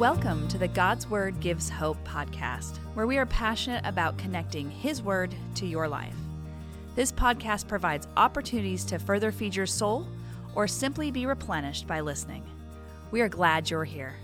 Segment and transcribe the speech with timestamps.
[0.00, 5.02] Welcome to the God's Word Gives Hope podcast, where we are passionate about connecting His
[5.02, 6.16] Word to your life.
[6.94, 10.08] This podcast provides opportunities to further feed your soul
[10.54, 12.42] or simply be replenished by listening.
[13.10, 14.14] We are glad you're here.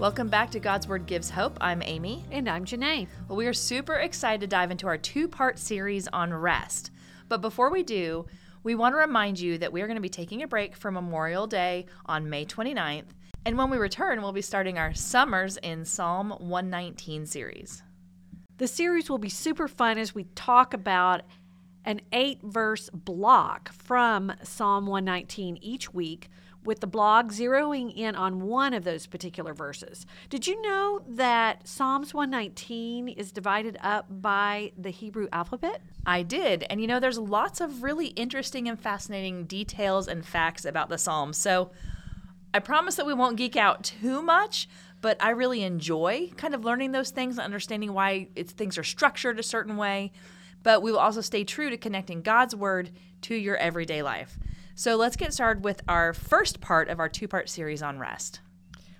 [0.00, 1.56] Welcome back to God's Word Gives Hope.
[1.60, 2.24] I'm Amy.
[2.32, 3.06] And I'm Janae.
[3.28, 6.90] Well, we are super excited to dive into our two part series on rest.
[7.28, 8.26] But before we do,
[8.62, 10.90] we want to remind you that we are going to be taking a break for
[10.90, 13.06] Memorial Day on May 29th.
[13.44, 17.82] And when we return, we'll be starting our Summers in Psalm 119 series.
[18.58, 21.22] The series will be super fun as we talk about
[21.84, 26.28] an eight verse block from Psalm 119 each week
[26.68, 30.04] with the blog zeroing in on one of those particular verses.
[30.28, 35.80] Did you know that Psalms 119 is divided up by the Hebrew alphabet?
[36.04, 36.64] I did.
[36.68, 40.98] And you know, there's lots of really interesting and fascinating details and facts about the
[40.98, 41.38] Psalms.
[41.38, 41.70] So
[42.52, 44.68] I promise that we won't geek out too much,
[45.00, 49.38] but I really enjoy kind of learning those things and understanding why things are structured
[49.38, 50.12] a certain way.
[50.62, 52.90] But we will also stay true to connecting God's word
[53.22, 54.38] to your everyday life.
[54.78, 58.38] So let's get started with our first part of our two part series on rest.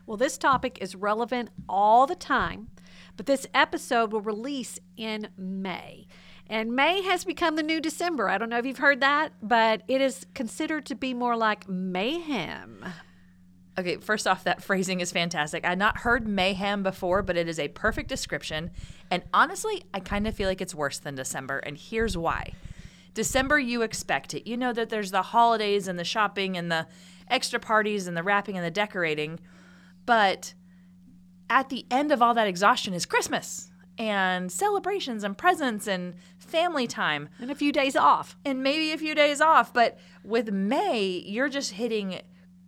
[0.06, 2.70] Well, this topic is relevant all the time,
[3.16, 6.08] but this episode will release in May.
[6.48, 8.28] And May has become the new December.
[8.28, 11.68] I don't know if you've heard that, but it is considered to be more like
[11.68, 12.84] mayhem.
[13.78, 15.64] Okay, first off, that phrasing is fantastic.
[15.64, 18.72] I'd not heard mayhem before, but it is a perfect description.
[19.12, 22.54] And honestly, I kind of feel like it's worse than December, and here's why.
[23.14, 24.48] December, you expect it.
[24.48, 26.86] You know that there's the holidays and the shopping and the
[27.28, 29.40] extra parties and the wrapping and the decorating.
[30.06, 30.54] But
[31.50, 36.86] at the end of all that exhaustion is Christmas and celebrations and presents and family
[36.86, 37.28] time.
[37.40, 38.36] And a few days off.
[38.44, 39.74] And maybe a few days off.
[39.74, 42.20] But with May, you're just hitting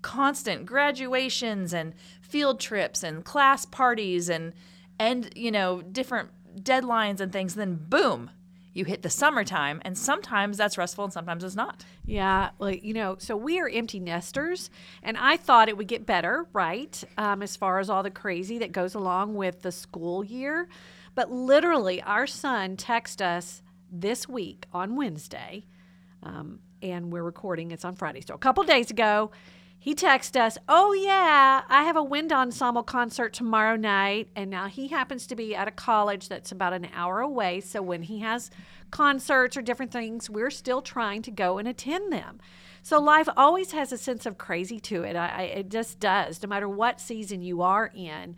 [0.03, 4.55] constant graduations and field trips and class parties and
[4.99, 8.31] and you know different deadlines and things then boom
[8.73, 11.85] you hit the summertime and sometimes that's restful and sometimes it's not.
[12.05, 14.71] Yeah well you know so we are empty nesters
[15.03, 18.59] and i thought it would get better right um, as far as all the crazy
[18.59, 20.69] that goes along with the school year.
[21.15, 25.67] But literally our son texted us this week on wednesday
[26.23, 29.31] um, and we're recording it's on friday so a couple days ago
[29.83, 34.29] he texted us, Oh, yeah, I have a wind ensemble concert tomorrow night.
[34.37, 37.61] And now he happens to be at a college that's about an hour away.
[37.61, 38.51] So when he has
[38.91, 42.41] concerts or different things, we're still trying to go and attend them.
[42.83, 45.17] So life always has a sense of crazy to it.
[45.17, 48.37] I, I, it just does, no matter what season you are in.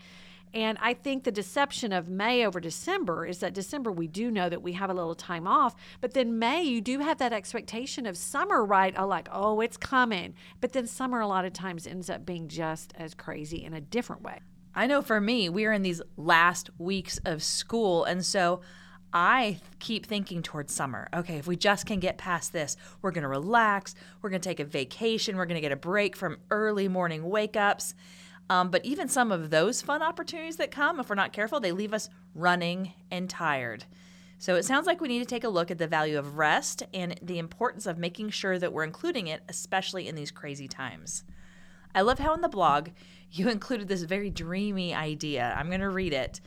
[0.55, 4.49] And I think the deception of May over December is that December we do know
[4.49, 8.05] that we have a little time off, but then May you do have that expectation
[8.07, 8.95] of summer, right?
[8.97, 10.35] Oh, like, oh, it's coming.
[10.61, 13.81] But then summer a lot of times ends up being just as crazy in a
[13.81, 14.41] different way.
[14.75, 18.05] I know for me, we are in these last weeks of school.
[18.05, 18.61] And so
[19.13, 21.09] I keep thinking towards summer.
[21.15, 23.95] Okay, if we just can get past this, we're going to relax.
[24.23, 25.37] We're going to take a vacation.
[25.37, 27.95] We're going to get a break from early morning wake ups.
[28.53, 31.73] Um, but even some of those fun opportunities that come, if we're not careful, they
[31.73, 33.87] leave us running and tired.
[34.37, 36.83] So it sounds like we need to take a look at the value of rest
[36.93, 41.25] and the importance of making sure that we're including it, especially in these crazy times.
[41.95, 42.91] I love how in the blog
[43.33, 45.55] you included this very dreamy idea.
[45.57, 46.43] I'm going to read it.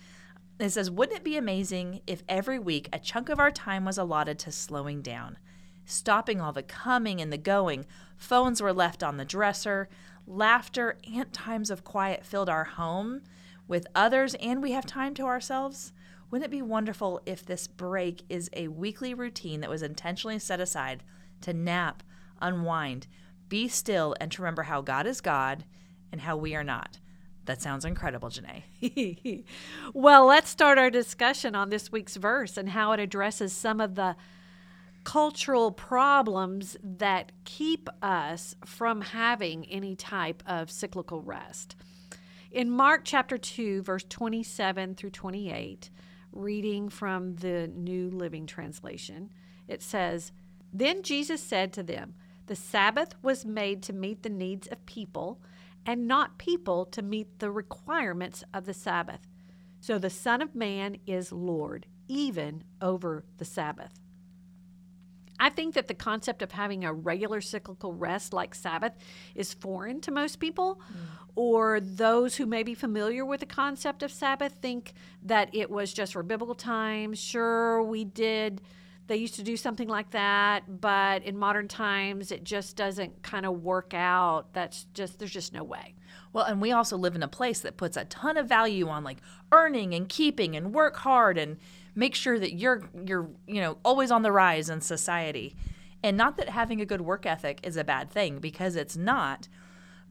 [0.60, 3.98] It says, Wouldn't it be amazing if every week a chunk of our time was
[3.98, 5.40] allotted to slowing down?
[5.88, 9.90] Stopping all the coming and the going, phones were left on the dresser,
[10.28, 13.22] laughter and times of quiet filled our home
[13.68, 15.94] with others, and we have time to ourselves.
[16.30, 20.59] Wouldn't it be wonderful if this break is a weekly routine that was intentionally set
[20.59, 21.03] aside
[21.41, 22.03] to nap,
[22.41, 23.08] unwind,
[23.47, 25.66] be still, and to remember how God is God
[26.12, 27.00] and how we are not?
[27.46, 29.44] That sounds incredible, Janae.
[29.94, 33.95] well, let's start our discussion on this week's verse and how it addresses some of
[33.95, 34.16] the
[35.06, 41.75] cultural problems that keep us from having any type of cyclical rest.
[42.52, 45.90] In Mark chapter 2, verse 27 through 28,
[46.34, 49.30] reading from the New Living Translation,
[49.68, 50.31] it says,
[50.74, 52.16] Then Jesus said to them,
[52.48, 55.40] The Sabbath was made to meet the needs of people,
[55.86, 59.28] and not people to meet the requirements of the Sabbath.
[59.80, 64.00] So the Son of Man is Lord, even over the Sabbath.
[65.40, 68.94] I think that the concept of having a regular cyclical rest like Sabbath
[69.36, 70.96] is foreign to most people, mm.
[71.36, 74.94] or those who may be familiar with the concept of Sabbath think
[75.24, 77.20] that it was just for biblical times.
[77.20, 78.62] Sure, we did
[79.08, 83.46] they used to do something like that, but in modern times, it just doesn't kind
[83.46, 84.52] of work out.
[84.54, 85.94] That's just, there's just no way.
[86.34, 89.04] Well, and we also live in a place that puts a ton of value on
[89.04, 89.20] like
[89.52, 91.58] earning and keeping and work hard and
[91.95, 95.56] make sure that you're you're, you know, always on the rise in society.
[96.03, 99.47] And not that having a good work ethic is a bad thing because it's not,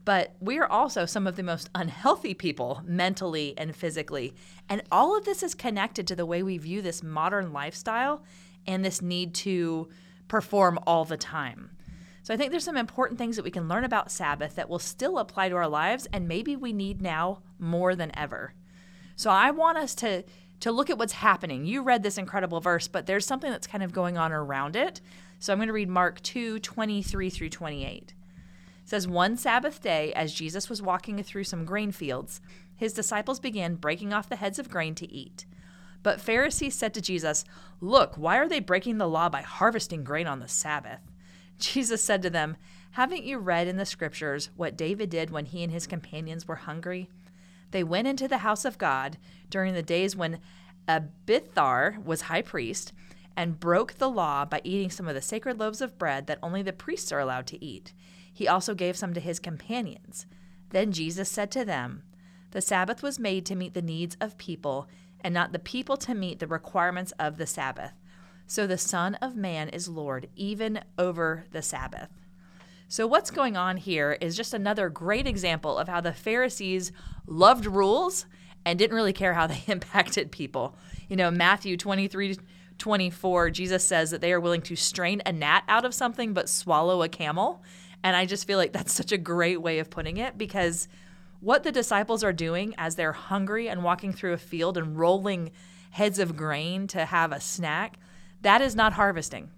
[0.03, 4.33] but we are also some of the most unhealthy people mentally and physically.
[4.67, 8.23] And all of this is connected to the way we view this modern lifestyle
[8.67, 9.87] and this need to
[10.27, 11.71] perform all the time.
[12.23, 14.79] So I think there's some important things that we can learn about Sabbath that will
[14.79, 18.53] still apply to our lives and maybe we need now more than ever.
[19.15, 20.23] So I want us to
[20.65, 21.63] to look at what's happening.
[21.67, 24.99] You read this incredible verse, but there's something that's kind of going on around it.
[25.37, 27.93] So I'm going to read Mark 2, 23 through 28.
[27.93, 28.13] It
[28.83, 32.41] says, One Sabbath day, as Jesus was walking through some grain fields,
[32.75, 35.45] his disciples began breaking off the heads of grain to eat.
[36.01, 37.45] But Pharisees said to Jesus,
[37.79, 41.01] Look, why are they breaking the law by harvesting grain on the Sabbath?
[41.59, 42.57] Jesus said to them,
[42.93, 46.55] Haven't you read in the scriptures what David did when he and his companions were
[46.55, 47.07] hungry?
[47.75, 49.17] They went into the house of God
[49.49, 50.39] during the days when
[50.87, 52.93] Abiathar was high priest
[53.35, 56.61] and broke the law by eating some of the sacred loaves of bread that only
[56.61, 57.91] the priests are allowed to eat.
[58.33, 60.25] He also gave some to his companions.
[60.69, 62.03] Then Jesus said to them,
[62.51, 64.87] The Sabbath was made to meet the needs of people
[65.19, 67.91] and not the people to meet the requirements of the Sabbath.
[68.47, 72.07] So the Son of Man is Lord, even over the Sabbath.
[72.87, 76.91] So, what's going on here is just another great example of how the Pharisees
[77.25, 78.27] loved rules
[78.63, 80.77] and didn't really care how they impacted people.
[81.09, 82.37] You know, Matthew 23
[82.77, 86.49] 24, Jesus says that they are willing to strain a gnat out of something but
[86.49, 87.63] swallow a camel.
[88.03, 90.87] And I just feel like that's such a great way of putting it because
[91.39, 95.51] what the disciples are doing as they're hungry and walking through a field and rolling
[95.91, 97.97] heads of grain to have a snack,
[98.41, 99.49] that is not harvesting.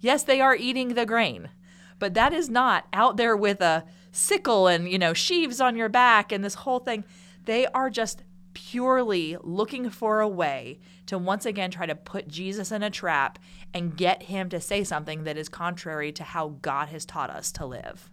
[0.00, 1.50] Yes, they are eating the grain,
[1.98, 5.88] but that is not out there with a sickle and, you know, sheaves on your
[5.88, 7.04] back and this whole thing.
[7.44, 8.22] They are just
[8.54, 13.38] purely looking for a way to once again try to put Jesus in a trap
[13.74, 17.52] and get him to say something that is contrary to how God has taught us
[17.52, 18.10] to live.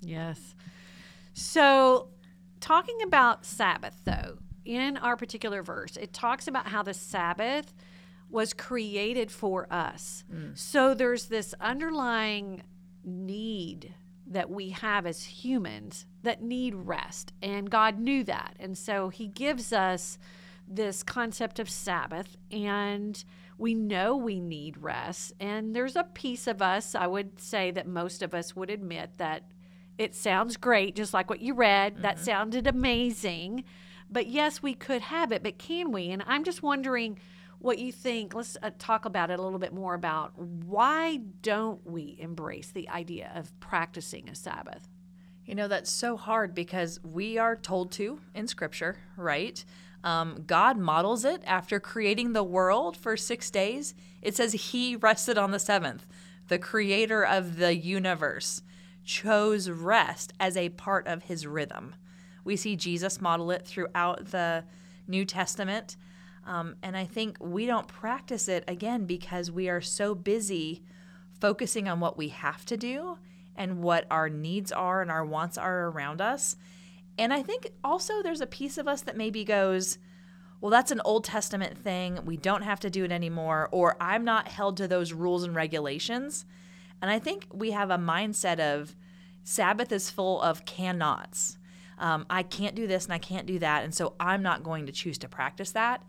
[0.00, 0.54] Yes.
[1.34, 2.08] So,
[2.60, 7.72] talking about Sabbath, though, in our particular verse, it talks about how the Sabbath
[8.30, 10.24] was created for us.
[10.32, 10.58] Mm.
[10.58, 12.62] So, there's this underlying
[13.04, 13.94] need
[14.26, 17.32] that we have as humans that need rest.
[17.42, 18.54] And God knew that.
[18.58, 20.18] And so, He gives us
[20.66, 22.36] this concept of Sabbath.
[22.50, 23.22] And
[23.58, 25.32] we know we need rest.
[25.38, 29.18] And there's a piece of us, I would say, that most of us would admit
[29.18, 29.44] that
[29.98, 31.94] it sounds great, just like what you read.
[31.94, 32.02] Mm-hmm.
[32.02, 33.64] That sounded amazing.
[34.10, 36.10] But yes, we could have it, but can we?
[36.10, 37.18] And I'm just wondering
[37.62, 38.34] what you think.
[38.34, 42.88] Let's uh, talk about it a little bit more about why don't we embrace the
[42.88, 44.88] idea of practicing a Sabbath?
[45.44, 49.64] You know, that's so hard because we are told to in Scripture, right?
[50.04, 53.94] Um, God models it after creating the world for six days.
[54.20, 56.06] It says He rested on the seventh,
[56.48, 58.62] the creator of the universe
[59.04, 61.94] chose rest as a part of his rhythm.
[62.44, 64.64] We see Jesus model it throughout the
[65.06, 65.96] New Testament.
[66.44, 70.82] Um, and I think we don't practice it again because we are so busy
[71.40, 73.18] focusing on what we have to do
[73.56, 76.56] and what our needs are and our wants are around us.
[77.18, 79.98] And I think also there's a piece of us that maybe goes,
[80.60, 82.20] well, that's an Old Testament thing.
[82.24, 83.68] We don't have to do it anymore.
[83.72, 86.46] Or I'm not held to those rules and regulations.
[87.00, 88.96] And I think we have a mindset of
[89.44, 91.58] Sabbath is full of cannots.
[91.98, 93.84] Um, I can't do this and I can't do that.
[93.84, 96.02] And so I'm not going to choose to practice that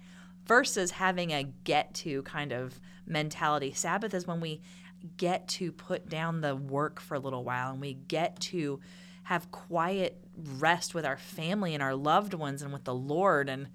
[0.45, 3.73] versus having a get to kind of mentality.
[3.73, 4.62] Sabbath is when we
[5.17, 8.79] get to put down the work for a little while and we get to
[9.23, 10.21] have quiet
[10.57, 13.50] rest with our family and our loved ones and with the Lord.
[13.50, 13.67] And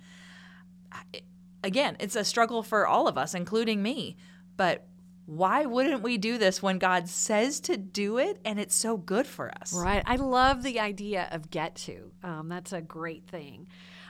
[1.63, 4.17] again, it's a struggle for all of us, including me.
[4.57, 4.87] But
[5.27, 9.27] why wouldn't we do this when God says to do it and it's so good
[9.27, 9.75] for us?
[9.75, 10.03] Right.
[10.07, 12.11] I love the idea of get to.
[12.23, 13.69] Um, that's a great thing.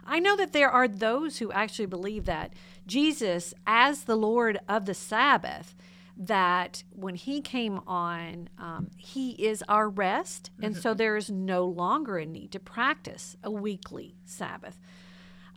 [0.08, 2.54] I know that there are those who actually believe that
[2.86, 5.76] Jesus, as the Lord of the Sabbath,
[6.16, 10.50] that when he came on, um, he is our rest.
[10.60, 10.96] And so mm-hmm.
[10.96, 14.80] there is no longer a need to practice a weekly Sabbath.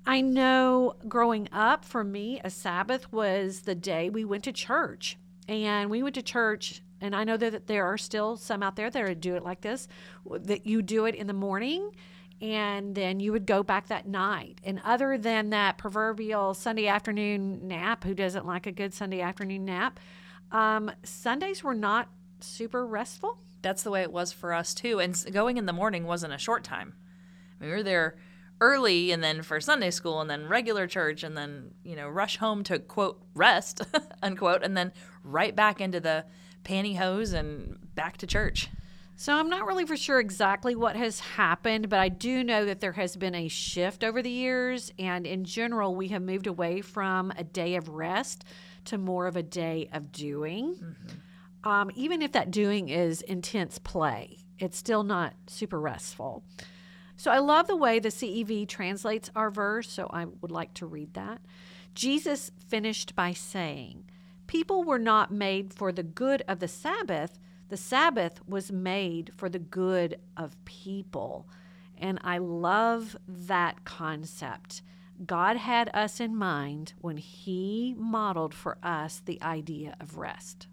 [0.05, 5.17] I know growing up for me, a Sabbath was the day we went to church.
[5.47, 8.89] And we went to church, and I know that there are still some out there
[8.89, 9.87] that do it like this
[10.29, 11.91] that you do it in the morning
[12.41, 14.59] and then you would go back that night.
[14.63, 19.65] And other than that proverbial Sunday afternoon nap, who doesn't like a good Sunday afternoon
[19.65, 19.99] nap?
[20.51, 23.37] Um, Sundays were not super restful.
[23.61, 24.99] That's the way it was for us too.
[24.99, 26.95] And going in the morning wasn't a short time.
[27.59, 28.17] We were there
[28.59, 32.37] early and then for Sunday school and then regular church and then, you know, rush
[32.37, 33.81] home to quote rest,
[34.23, 34.91] unquote, and then
[35.23, 36.25] right back into the
[36.63, 38.67] pantyhose and back to church.
[39.21, 42.79] So I'm not really for sure exactly what has happened, but I do know that
[42.79, 44.91] there has been a shift over the years.
[44.97, 48.43] And in general, we have moved away from a day of rest
[48.85, 50.95] to more of a day of doing.
[51.63, 56.43] Um, even if that doing is intense play, it's still not super restful.
[57.15, 60.87] So I love the way the CEV translates our verse, so I would like to
[60.87, 61.41] read that.
[61.93, 64.05] Jesus finished by saying,
[64.51, 67.39] People were not made for the good of the Sabbath,
[67.69, 71.47] the Sabbath was made for the good of people.
[71.97, 74.81] And I love that concept.
[75.25, 80.67] God had us in mind when He modeled for us the idea of rest.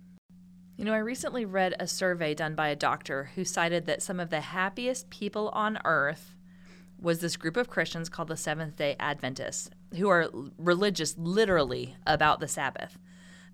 [0.76, 4.18] You know, I recently read a survey done by a doctor who cited that some
[4.18, 6.34] of the happiest people on earth
[7.00, 12.40] was this group of Christians called the Seventh day Adventists, who are religious literally about
[12.40, 12.98] the Sabbath.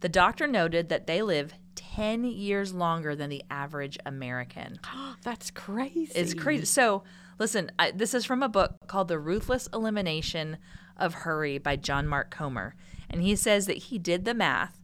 [0.01, 4.79] The doctor noted that they live 10 years longer than the average American.
[5.23, 6.13] That's crazy.
[6.15, 6.65] It's crazy.
[6.65, 7.05] So,
[7.39, 10.59] listen, I, this is from a book called The Ruthless Elimination
[10.97, 12.75] of Hurry by John Mark Comer.
[13.11, 14.81] And he says that he did the math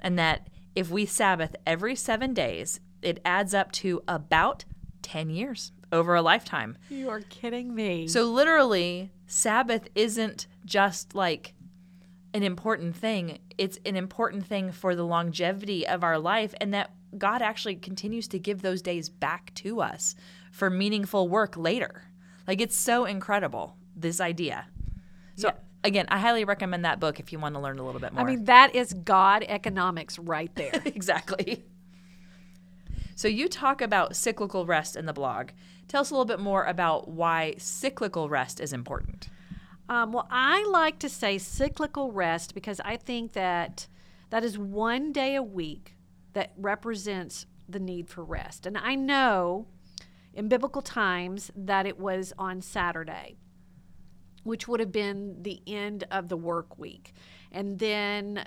[0.00, 4.64] and that if we Sabbath every seven days, it adds up to about
[5.02, 6.78] 10 years over a lifetime.
[6.88, 8.08] You are kidding me.
[8.08, 11.54] So, literally, Sabbath isn't just like
[12.34, 16.90] an important thing, it's an important thing for the longevity of our life, and that
[17.18, 20.14] God actually continues to give those days back to us
[20.50, 22.04] for meaningful work later.
[22.48, 24.66] Like, it's so incredible, this idea.
[25.36, 25.54] So, Yeah.
[25.84, 28.22] again, I highly recommend that book if you want to learn a little bit more.
[28.22, 30.72] I mean, that is God economics right there.
[30.86, 31.64] exactly.
[33.14, 35.50] So you talk about cyclical rest in the blog.
[35.86, 39.28] Tell us a little bit more about why cyclical rest is important.
[39.88, 43.88] Um, well, I like to say cyclical rest because I think that
[44.30, 45.96] that is one day a week
[46.32, 48.66] that represents the need for rest.
[48.66, 49.66] And I know
[50.32, 53.36] in biblical times that it was on Saturday,
[54.44, 57.12] which would have been the end of the work week.
[57.50, 58.46] And then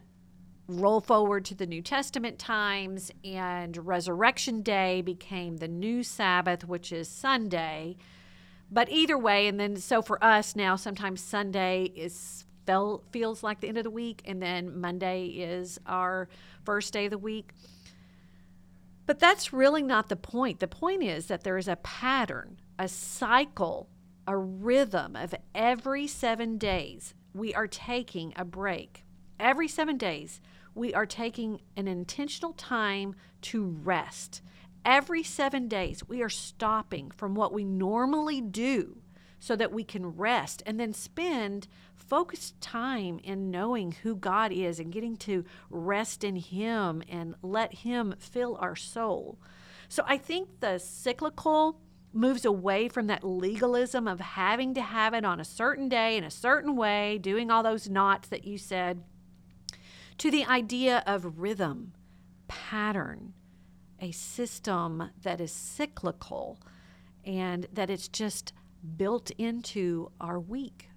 [0.68, 6.92] roll forward to the New Testament times, and Resurrection Day became the new Sabbath, which
[6.92, 7.98] is Sunday.
[8.72, 13.62] But either way, and then so for us now, sometimes Sunday is felt feels like
[13.62, 16.28] the end of the week, and then Monday is our
[16.64, 17.52] first day of the week.
[19.06, 20.60] But that's really not the point.
[20.60, 23.88] The point is that there is a pattern, a cycle,
[24.28, 29.04] a rhythm of every seven days we are taking a break.
[29.40, 30.42] Every seven days
[30.74, 34.42] we are taking an intentional time to rest.
[34.86, 39.02] Every seven days we are stopping from what we normally do
[39.40, 44.80] so that we can rest and then spend focused time in knowing who God is
[44.80, 49.40] and getting to rest in Him and let Him fill our soul.
[49.90, 51.82] So I think the cyclical
[52.14, 56.24] moves away from that legalism of having to have it on a certain day in
[56.24, 59.04] a certain way, doing all those knots that you said,
[60.20, 61.92] to the idea of rhythm,
[62.48, 63.34] pattern,
[64.00, 66.60] a system that is cyclical
[67.24, 68.54] and that it's just
[68.98, 70.90] built into our week.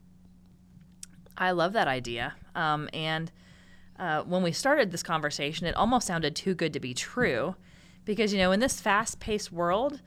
[1.37, 2.35] I love that idea.
[2.55, 3.31] Um, and
[3.99, 7.57] uh, when we started this conversation, it almost sounded too good to be true
[8.05, 10.01] because, you know, in this fast paced world,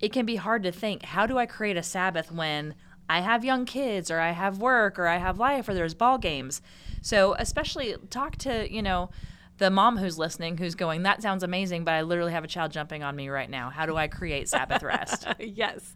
[0.00, 2.74] it can be hard to think how do I create a Sabbath when
[3.08, 6.18] I have young kids or I have work or I have life or there's ball
[6.18, 6.62] games.
[7.02, 9.10] So, especially talk to, you know,
[9.62, 12.72] the mom who's listening who's going, that sounds amazing, but I literally have a child
[12.72, 13.70] jumping on me right now.
[13.70, 15.24] How do I create Sabbath rest?
[15.38, 15.94] yes.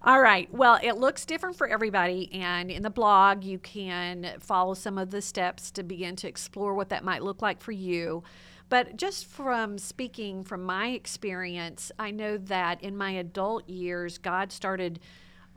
[0.00, 0.50] All right.
[0.50, 2.32] Well, it looks different for everybody.
[2.32, 6.74] And in the blog, you can follow some of the steps to begin to explore
[6.74, 8.22] what that might look like for you.
[8.70, 14.50] But just from speaking from my experience, I know that in my adult years, God
[14.50, 15.00] started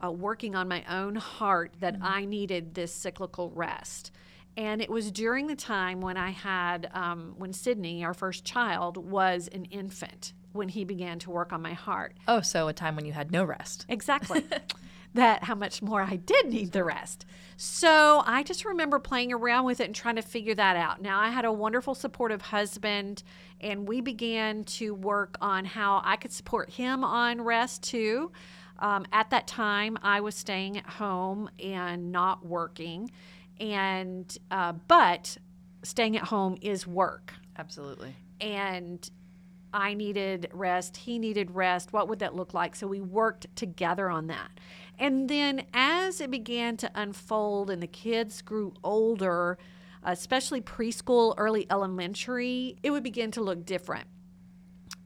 [0.04, 4.12] uh, working on my own heart that I needed this cyclical rest.
[4.60, 8.98] And it was during the time when I had, um, when Sydney, our first child,
[8.98, 12.18] was an infant, when he began to work on my heart.
[12.28, 13.86] oh, so a time when you had no rest.
[13.88, 14.44] Exactly.
[15.14, 17.26] that how much more I did need the rest.
[17.56, 21.02] So I just remember playing around with it and trying to figure that out.
[21.02, 23.24] Now I had a wonderful supportive husband
[23.62, 28.34] and we began to work on how I could support him on rest too.
[28.80, 33.12] Um, at that time, I was staying at home and not working,
[33.60, 35.38] and uh, but
[35.84, 37.34] staying at home is work.
[37.58, 38.16] Absolutely.
[38.40, 39.10] and
[39.74, 41.94] I needed rest, he needed rest.
[41.94, 42.76] What would that look like?
[42.76, 44.50] So we worked together on that.
[44.98, 49.58] And then as it began to unfold and the kids grew older,
[50.04, 54.08] especially preschool, early elementary, it would begin to look different.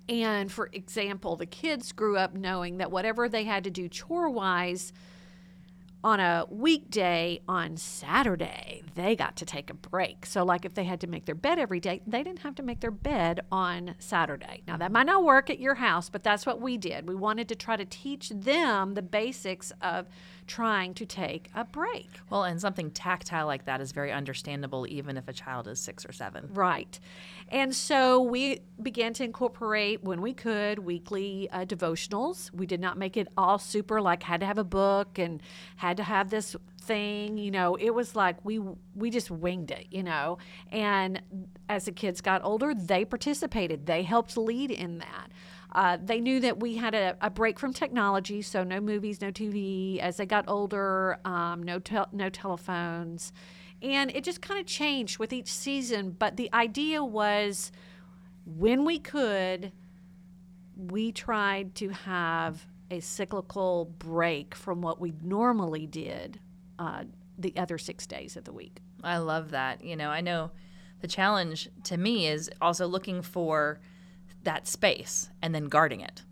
[0.10, 4.30] And for example, the kids grew up knowing that whatever they had to do chore
[4.30, 4.94] wise,
[6.04, 10.26] on a weekday on Saturday, they got to take a break.
[10.26, 12.64] So, like if they had to make their bed every day, they didn't have to
[12.64, 14.64] make their bed on Saturday.
[14.68, 17.08] Now, that might not work at your house, but that's what we did.
[17.08, 20.08] We wanted to try to teach them the basics of
[20.48, 22.10] trying to take a break.
[22.30, 26.06] Well, and something tactile like that is very understandable, even if a child is six
[26.06, 26.50] or seven.
[26.54, 27.00] Right.
[27.50, 32.54] And so we began to incorporate, when we could, weekly uh, devotionals.
[32.54, 35.42] We did not make it all super like had to have a book and
[35.76, 38.60] had to have this thing you know it was like we
[38.94, 40.38] we just winged it you know
[40.70, 41.22] and
[41.70, 45.30] as the kids got older they participated they helped lead in that
[45.74, 49.32] uh, they knew that we had a, a, break from technology, so no movies, no
[49.32, 49.98] TV.
[50.00, 53.34] As they got older, um, no te- no telephones,
[53.82, 56.16] and it just kind of changed with each season.
[56.18, 57.72] But the idea was,
[58.46, 59.72] when we could,
[60.78, 66.40] we tried to have a cyclical break from what we normally did
[66.78, 67.06] uh,
[67.40, 68.80] the other six days of the week.
[69.04, 69.84] I love that.
[69.84, 70.52] You know, I know
[71.02, 73.80] the challenge to me is also looking for
[74.44, 76.24] that space and then guarding it.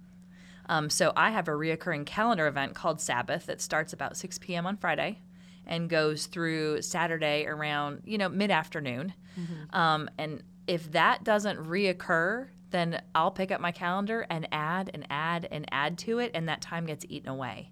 [0.68, 4.66] Um, so I have a reoccurring calendar event called Sabbath that starts about 6 p.m.
[4.66, 5.20] on Friday
[5.66, 9.14] and goes through Saturday around you know mid afternoon.
[9.40, 9.76] Mm-hmm.
[9.76, 15.06] Um, and if that doesn't reoccur, then I'll pick up my calendar and add and
[15.10, 17.72] add and add to it, and that time gets eaten away.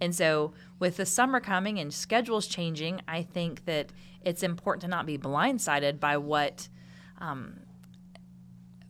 [0.00, 3.92] And so, with the summer coming and schedules changing, I think that
[4.22, 6.68] it's important to not be blindsided by what
[7.18, 7.60] um,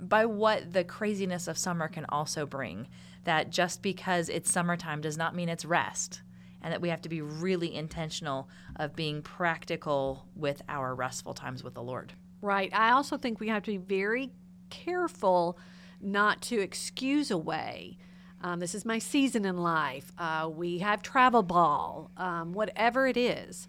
[0.00, 2.88] by what the craziness of summer can also bring.
[3.24, 6.22] That just because it's summertime does not mean it's rest,
[6.62, 11.62] and that we have to be really intentional of being practical with our restful times
[11.62, 12.14] with the Lord.
[12.40, 12.72] Right.
[12.72, 14.30] I also think we have to be very
[14.70, 15.58] careful
[16.00, 17.98] not to excuse away.
[18.40, 20.12] Um, this is my season in life.
[20.16, 23.66] Uh, we have travel ball, um, whatever it is.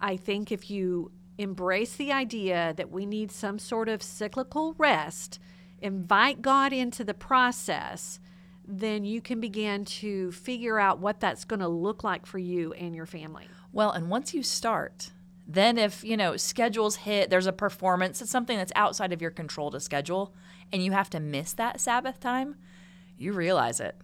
[0.00, 5.40] I think if you embrace the idea that we need some sort of cyclical rest,
[5.84, 8.18] invite God into the process,
[8.66, 12.72] then you can begin to figure out what that's going to look like for you
[12.72, 13.46] and your family.
[13.70, 15.10] Well, and once you start,
[15.46, 19.30] then if, you know, schedules hit, there's a performance, it's something that's outside of your
[19.30, 20.34] control to schedule,
[20.72, 22.56] and you have to miss that Sabbath time,
[23.18, 23.94] you realize it.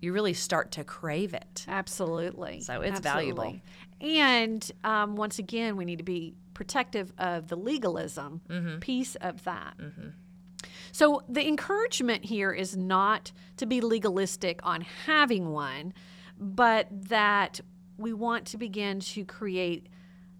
[0.00, 1.66] You really start to crave it.
[1.68, 2.60] Absolutely.
[2.60, 3.34] So it's Absolutely.
[3.34, 3.60] valuable.
[4.00, 8.78] And um, once again, we need to be protective of the legalism mm-hmm.
[8.78, 9.74] piece of that.
[9.78, 10.08] Mm-hmm.
[10.96, 15.92] So the encouragement here is not to be legalistic on having one,
[16.38, 17.60] but that
[17.98, 19.90] we want to begin to create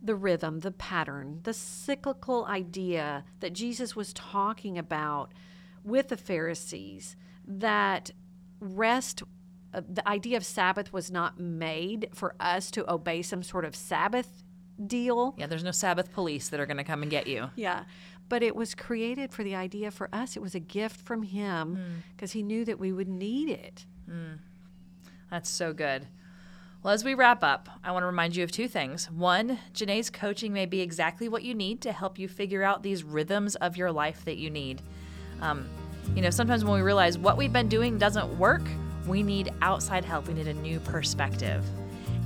[0.01, 5.35] the rhythm, the pattern, the cyclical idea that Jesus was talking about
[5.85, 7.17] with the Pharisees
[7.47, 8.13] that
[8.59, 9.23] rest
[9.75, 13.77] uh, the idea of Sabbath was not made for us to obey some sort of
[13.77, 14.43] Sabbath
[14.85, 15.35] deal.
[15.39, 17.51] Yeah, there's no Sabbath police that are going to come and get you.
[17.57, 17.85] Yeah
[18.29, 20.37] but it was created for the idea for us.
[20.37, 22.39] It was a gift from Him because hmm.
[22.39, 22.41] mm.
[22.41, 23.87] He knew that we would need it.
[24.11, 24.39] Mm.
[25.31, 26.07] That's so good.
[26.83, 29.11] Well, as we wrap up, I want to remind you of two things.
[29.11, 33.03] One, Janae's coaching may be exactly what you need to help you figure out these
[33.03, 34.83] rhythms of your life that you need.
[35.41, 35.69] Um,
[36.15, 38.63] you know, sometimes when we realize what we've been doing doesn't work,
[39.07, 40.29] we need outside help.
[40.29, 41.65] We need a new perspective.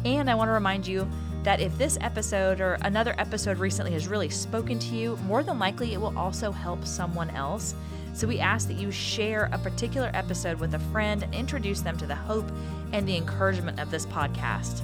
[0.05, 1.09] And I want to remind you
[1.43, 5.59] that if this episode or another episode recently has really spoken to you, more than
[5.59, 7.75] likely it will also help someone else.
[8.13, 11.97] So we ask that you share a particular episode with a friend and introduce them
[11.99, 12.51] to the hope
[12.93, 14.83] and the encouragement of this podcast.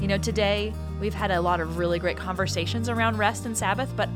[0.00, 3.92] You know, today we've had a lot of really great conversations around rest and Sabbath,
[3.96, 4.08] but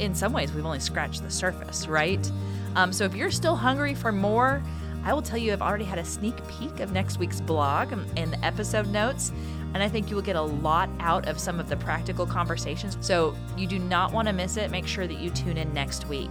[0.00, 2.30] in some ways we've only scratched the surface, right?
[2.74, 4.62] Um, so if you're still hungry for more,
[5.04, 8.32] I will tell you I've already had a sneak peek of next week's blog and
[8.32, 9.32] the episode notes.
[9.72, 12.98] And I think you will get a lot out of some of the practical conversations.
[13.00, 14.70] So you do not want to miss it.
[14.70, 16.30] Make sure that you tune in next week.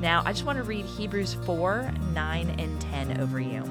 [0.00, 3.64] Now, I just want to read Hebrews 4 9 and 10 over you.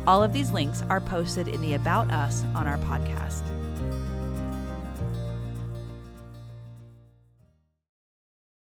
[0.06, 3.42] All of these links are posted in the About Us on our podcast.